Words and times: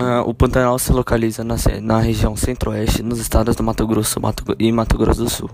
Uh, 0.00 0.26
o 0.26 0.32
Pantanal 0.32 0.78
se 0.78 0.90
localiza 0.92 1.44
na, 1.44 1.56
na 1.82 2.00
região 2.00 2.34
centro-oeste, 2.34 3.02
nos 3.02 3.18
estados 3.18 3.54
do 3.54 3.62
Mato 3.62 3.86
Grosso 3.86 4.18
Mato, 4.18 4.42
e 4.58 4.72
Mato 4.72 4.96
Grosso 4.96 5.24
do 5.24 5.28
Sul, 5.28 5.50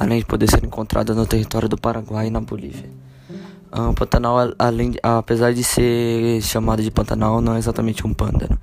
além 0.00 0.20
de 0.20 0.24
poder 0.24 0.48
ser 0.48 0.64
encontrado 0.64 1.14
no 1.14 1.26
território 1.26 1.68
do 1.68 1.76
Paraguai 1.76 2.28
e 2.28 2.30
na 2.30 2.40
Bolívia. 2.40 2.88
Uh, 3.70 3.90
o 3.90 3.94
Pantanal, 3.94 4.54
além, 4.58 4.94
apesar 5.02 5.52
de 5.52 5.62
ser 5.62 6.40
chamado 6.40 6.82
de 6.82 6.90
Pantanal, 6.90 7.42
não 7.42 7.56
é 7.56 7.58
exatamente 7.58 8.06
um 8.06 8.14
pântano, 8.14 8.58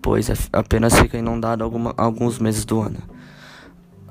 pois 0.00 0.30
é, 0.30 0.34
apenas 0.52 0.96
fica 0.96 1.18
inundado 1.18 1.64
alguma, 1.64 1.92
alguns 1.96 2.38
meses 2.38 2.64
do 2.64 2.80
ano. 2.80 2.98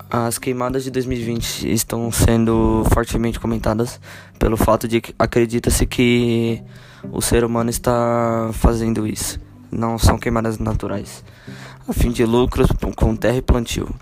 As 0.09 0.37
queimadas 0.37 0.83
de 0.83 0.91
2020 0.91 1.71
estão 1.71 2.11
sendo 2.11 2.83
fortemente 2.93 3.39
comentadas 3.39 4.01
pelo 4.37 4.57
fato 4.57 4.85
de 4.85 4.99
que 4.99 5.15
acredita-se 5.17 5.85
que 5.85 6.61
o 7.09 7.21
ser 7.21 7.45
humano 7.45 7.69
está 7.69 8.49
fazendo 8.51 9.07
isso 9.07 9.44
não 9.75 9.97
são 9.97 10.17
queimadas 10.17 10.57
naturais, 10.57 11.23
a 11.87 11.93
fim 11.93 12.11
de 12.11 12.25
lucros 12.25 12.67
com 12.95 13.15
terra 13.15 13.37
e 13.37 13.41
plantio. 13.41 13.93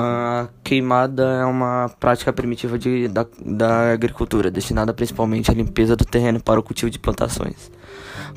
A 0.00 0.48
queimada 0.62 1.24
é 1.24 1.44
uma 1.44 1.90
prática 1.98 2.32
primitiva 2.32 2.78
de, 2.78 3.08
da, 3.08 3.26
da 3.44 3.92
agricultura, 3.92 4.48
destinada 4.48 4.94
principalmente 4.94 5.50
à 5.50 5.54
limpeza 5.54 5.96
do 5.96 6.04
terreno 6.04 6.40
para 6.40 6.60
o 6.60 6.62
cultivo 6.62 6.88
de 6.88 7.00
plantações, 7.00 7.68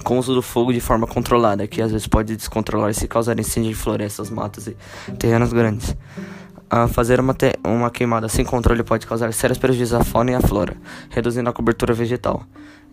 com 0.03 0.17
uso 0.17 0.33
do 0.33 0.41
fogo 0.41 0.73
de 0.73 0.79
forma 0.79 1.05
controlada, 1.05 1.67
que 1.67 1.79
às 1.79 1.91
vezes 1.91 2.07
pode 2.07 2.35
descontrolar 2.35 2.89
e 2.89 2.95
se 2.95 3.07
causar 3.07 3.39
incêndio 3.39 3.69
de 3.69 3.75
florestas, 3.75 4.31
matas 4.31 4.65
e 4.65 4.75
terrenos 5.19 5.53
grandes. 5.53 5.95
A 6.67 6.87
fazer 6.87 7.19
uma, 7.19 7.35
uma 7.63 7.91
queimada 7.91 8.27
sem 8.27 8.43
controle 8.43 8.81
pode 8.81 9.05
causar 9.05 9.31
sérios 9.31 9.59
prejuízos 9.59 9.93
à 9.93 10.03
fauna 10.03 10.31
e 10.31 10.35
à 10.35 10.41
flora, 10.41 10.75
reduzindo 11.11 11.47
a 11.47 11.53
cobertura 11.53 11.93
vegetal, 11.93 12.43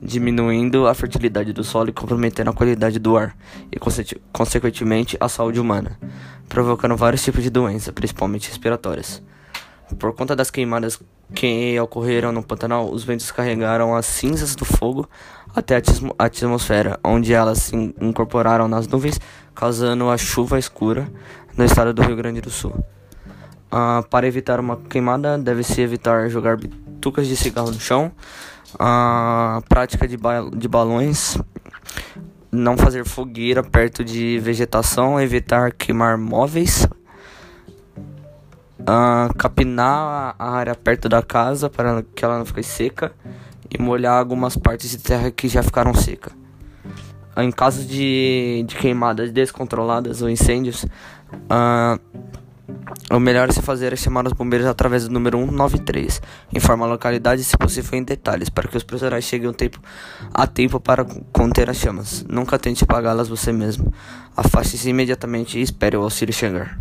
diminuindo 0.00 0.86
a 0.86 0.94
fertilidade 0.94 1.52
do 1.52 1.64
solo 1.64 1.90
e 1.90 1.92
comprometendo 1.92 2.50
a 2.50 2.52
qualidade 2.52 2.98
do 2.98 3.16
ar 3.16 3.36
e, 3.70 3.78
consequentemente, 4.32 5.16
a 5.20 5.28
saúde 5.28 5.60
humana, 5.60 5.98
provocando 6.48 6.96
vários 6.96 7.22
tipos 7.22 7.42
de 7.42 7.50
doenças, 7.50 7.92
principalmente 7.92 8.48
respiratórias. 8.48 9.22
Por 9.98 10.14
conta 10.14 10.36
das 10.36 10.50
queimadas 10.50 11.00
que 11.34 11.78
ocorreram 11.80 12.32
no 12.32 12.42
Pantanal, 12.42 12.90
os 12.90 13.04
ventos 13.04 13.30
carregaram 13.30 13.94
as 13.94 14.06
cinzas 14.06 14.54
do 14.54 14.64
fogo 14.64 15.08
até 15.54 15.76
a 15.76 16.24
atmosfera, 16.24 16.98
onde 17.02 17.32
elas 17.32 17.58
se 17.58 17.76
incorporaram 18.00 18.68
nas 18.68 18.86
nuvens, 18.86 19.18
causando 19.54 20.08
a 20.10 20.16
chuva 20.16 20.58
escura 20.58 21.10
no 21.56 21.64
estado 21.64 21.92
do 21.92 22.02
Rio 22.02 22.16
Grande 22.16 22.40
do 22.40 22.50
Sul. 22.50 22.72
Uh, 23.70 24.06
para 24.08 24.26
evitar 24.26 24.60
uma 24.60 24.76
queimada, 24.76 25.36
deve-se 25.36 25.80
evitar 25.80 26.28
jogar 26.30 26.56
bitucas 26.56 27.26
de 27.26 27.36
cigarro 27.36 27.70
no 27.70 27.80
chão, 27.80 28.12
a 28.78 29.62
prática 29.68 30.08
de, 30.08 30.16
ba 30.16 30.48
de 30.54 30.68
balões, 30.68 31.38
não 32.50 32.76
fazer 32.76 33.04
fogueira 33.04 33.62
perto 33.62 34.04
de 34.04 34.38
vegetação, 34.40 35.20
evitar 35.20 35.72
queimar 35.72 36.18
móveis, 36.18 36.88
capinar 39.36 40.34
a 40.38 40.50
área 40.50 40.74
perto 40.74 41.08
da 41.08 41.22
casa 41.22 41.68
para 41.68 42.02
que 42.14 42.24
ela 42.24 42.38
não 42.38 42.44
fique 42.44 42.62
seca 42.62 43.12
e 43.70 43.80
molhar 43.80 44.18
algumas 44.18 44.56
partes 44.56 44.90
de 44.90 44.98
terra 44.98 45.30
que 45.30 45.48
já 45.48 45.62
ficaram 45.62 45.94
secas. 45.94 46.32
Em 47.36 47.52
caso 47.52 47.86
de, 47.86 48.64
de 48.66 48.74
queimadas 48.74 49.30
descontroladas 49.30 50.22
ou 50.22 50.28
incêndios, 50.28 50.84
uh, 50.84 52.00
o 53.10 53.18
melhor 53.18 53.48
a 53.48 53.52
se 53.52 53.62
fazer 53.62 53.92
é 53.92 53.96
chamar 53.96 54.26
os 54.26 54.32
bombeiros 54.32 54.66
através 54.66 55.04
do 55.04 55.12
número 55.12 55.38
193. 55.38 56.20
Informa 56.54 56.86
a 56.86 56.88
localidade 56.88 57.42
se 57.42 57.56
possível 57.56 57.98
em 57.98 58.02
detalhes, 58.02 58.48
para 58.48 58.68
que 58.68 58.76
os 58.76 58.82
profissionais 58.82 59.24
cheguem 59.24 59.52
tempo, 59.52 59.80
a 60.32 60.46
tempo 60.46 60.78
para 60.78 61.04
conter 61.32 61.70
as 61.70 61.76
chamas. 61.76 62.24
Nunca 62.28 62.58
tente 62.58 62.84
apagá-las 62.84 63.28
você 63.28 63.52
mesmo. 63.52 63.92
Afaste-se 64.36 64.90
imediatamente 64.90 65.58
e 65.58 65.62
espere 65.62 65.96
o 65.96 66.02
auxílio 66.02 66.34
chegar. 66.34 66.78